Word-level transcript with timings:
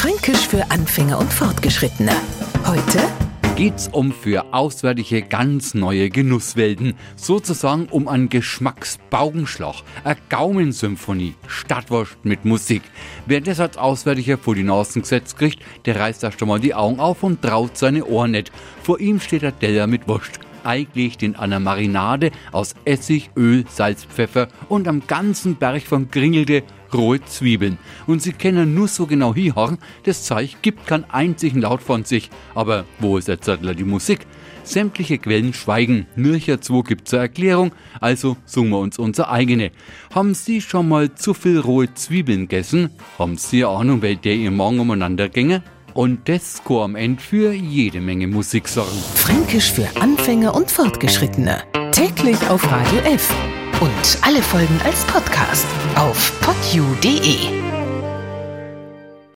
Fränkisch 0.00 0.48
für 0.48 0.70
Anfänger 0.70 1.18
und 1.18 1.30
Fortgeschrittene. 1.30 2.12
Heute 2.64 3.06
geht's 3.54 3.86
um 3.86 4.12
für 4.12 4.54
Auswärtige 4.54 5.20
ganz 5.20 5.74
neue 5.74 6.08
Genusswelten. 6.08 6.94
Sozusagen 7.16 7.84
um 7.90 8.08
einen 8.08 8.30
Geschmacksbaugenschlag, 8.30 9.82
eine 10.02 10.16
Gaumensymphonie, 10.30 11.34
Stadtwurst 11.46 12.16
mit 12.22 12.46
Musik. 12.46 12.80
Wer 13.26 13.42
das 13.42 13.60
als 13.60 13.76
Auswärtiger 13.76 14.38
vor 14.38 14.54
die 14.54 14.62
Nasen 14.62 15.02
gesetzt 15.02 15.36
kriegt, 15.36 15.58
der 15.84 15.96
reißt 15.96 16.24
erst 16.24 16.40
einmal 16.40 16.60
die 16.60 16.72
Augen 16.72 16.98
auf 16.98 17.22
und 17.22 17.42
traut 17.42 17.76
seine 17.76 18.06
Ohren 18.06 18.30
nicht. 18.30 18.50
Vor 18.82 19.00
ihm 19.00 19.20
steht 19.20 19.42
der 19.42 19.58
Teller 19.58 19.86
mit 19.86 20.08
Wurst 20.08 20.40
eingelegt 20.64 21.22
in 21.22 21.36
einer 21.36 21.60
Marinade 21.60 22.30
aus 22.52 22.74
Essig, 22.84 23.30
Öl, 23.36 23.64
Salz, 23.68 24.04
Pfeffer 24.04 24.48
und 24.68 24.88
am 24.88 25.06
ganzen 25.06 25.56
Berg 25.56 25.82
von 25.82 26.10
gringelte 26.10 26.62
rohe 26.92 27.22
Zwiebeln. 27.24 27.78
Und 28.06 28.22
sie 28.22 28.32
können 28.32 28.74
nur 28.74 28.88
so 28.88 29.06
genau 29.06 29.34
hinhören, 29.34 29.78
das 30.04 30.24
Zeug 30.24 30.56
gibt 30.62 30.86
keinen 30.86 31.04
einzigen 31.10 31.60
Laut 31.60 31.82
von 31.82 32.04
sich. 32.04 32.30
Aber 32.54 32.84
wo 32.98 33.18
ist 33.18 33.28
jetzt 33.28 33.48
die 33.48 33.84
Musik? 33.84 34.26
Sämtliche 34.62 35.18
Quellen 35.18 35.54
schweigen, 35.54 36.06
nur 36.16 36.36
hierzu 36.36 36.82
gibt's 36.82 37.14
eine 37.14 37.22
Erklärung, 37.22 37.72
also 37.98 38.36
suchen 38.44 38.70
wir 38.70 38.78
uns 38.78 38.98
unsere 38.98 39.30
eigene. 39.30 39.72
Haben 40.14 40.34
Sie 40.34 40.60
schon 40.60 40.88
mal 40.88 41.14
zu 41.14 41.34
viel 41.34 41.58
rohe 41.58 41.92
Zwiebeln 41.94 42.42
gegessen? 42.42 42.90
Haben 43.18 43.36
Sie 43.36 43.64
Ahnung, 43.64 44.02
weil 44.02 44.16
der 44.16 44.34
ihr 44.34 44.50
morgen 44.50 44.78
umeinander 44.78 45.28
ginge? 45.28 45.62
Und 46.00 46.30
das 46.30 46.64
kann 46.64 46.78
am 46.78 46.96
Ende 46.96 47.22
für 47.22 47.52
jede 47.52 48.00
Menge 48.00 48.26
Musik 48.26 48.68
sorgen. 48.68 48.96
Fränkisch 49.16 49.70
für 49.70 49.86
Anfänger 50.00 50.54
und 50.54 50.70
Fortgeschrittene. 50.70 51.62
Täglich 51.92 52.38
auf 52.48 52.64
Radio 52.72 53.00
F. 53.00 53.30
Und 53.82 54.18
alle 54.22 54.40
Folgen 54.40 54.80
als 54.82 55.04
Podcast 55.04 55.66
auf 55.96 56.40
podu.de. 56.40 57.69